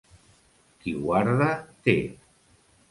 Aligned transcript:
Qui 0.85 0.95
guarda 1.03 1.51
té. 1.89 1.99